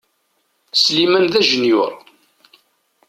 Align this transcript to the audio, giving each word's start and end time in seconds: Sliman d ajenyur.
Sliman 0.73 1.25
d 1.31 1.33
ajenyur. 1.39 1.91